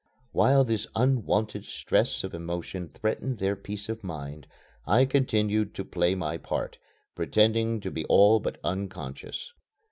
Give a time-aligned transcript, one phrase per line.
[0.31, 4.47] While this unwonted stress of emotion threatened their peace of mind,
[4.87, 6.79] I continued to play my part,
[7.13, 9.51] pretending to be all but unconscious.